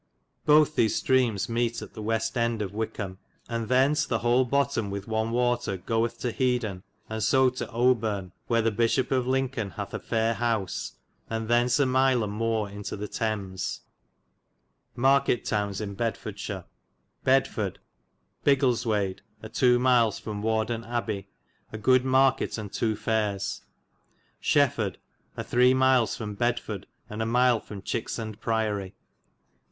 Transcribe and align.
Bothe 0.47 0.73
these 0.73 0.95
streames 0.99 1.47
meate 1.47 1.79
at 1.83 1.93
the 1.93 2.01
west 2.01 2.35
ende 2.35 2.63
of 2.63 2.73
Wikam, 2.73 3.19
and 3.47 3.67
thens 3.67 4.07
the 4.07 4.17
hole 4.17 4.45
botom 4.49 4.89
with 4.89 5.07
one 5.07 5.29
water 5.29 5.77
goith 5.77 6.17
to 6.21 6.31
Hedon, 6.31 6.81
so 7.19 7.51
to 7.51 7.67
Owburne,'^ 7.67 8.31
wher 8.47 8.63
the 8.63 8.71
Bishop 8.71 9.11
of 9.11 9.27
Lincoln 9.27 9.69
hath 9.69 9.93
a 9.93 9.99
fair 9.99 10.33
howse, 10.33 10.93
and 11.29 11.47
thens 11.47 11.79
a 11.79 11.85
mile 11.85 12.23
and 12.23 12.33
more 12.33 12.67
into 12.67 12.97
the 12.97 13.07
Tamise. 13.07 13.81
Market 14.95 15.45
Towns 15.45 15.79
in 15.79 15.93
Bedfordshire. 15.93 16.63
Leland, 16.63 16.65
vii, 16.65 17.21
Bedford. 17.23 17.79
^^^^^ 18.43 18.43
Bigelswade 18.57 19.19
a 19.43 19.49
2. 19.49 19.77
miles 19.77 20.17
from 20.17 20.41
Wardon^ 20.41 20.83
Abbay, 20.83 21.25
a 21.71 21.77
good 21.77 22.03
market 22.03 22.49
fo^ 22.49 22.53
ji'i 22.53 22.57
^^ 22.57 22.57
and 22.57 22.73
2. 22.73 22.95
faires. 22.95 23.05
Beds. 23.61 23.65
Shefforde 24.41 24.95
a 25.37 25.43
3. 25.43 25.75
miles 25.75 26.17
from 26.17 26.35
Bedforde, 26.35 26.85
and 27.07 27.21
a 27.21 27.27
mile 27.27 27.59
from 27.59 27.83
Chyksand 27.83 28.39
Priory. 28.39 28.95